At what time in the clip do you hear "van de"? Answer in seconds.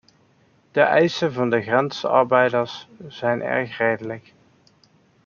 1.33-1.61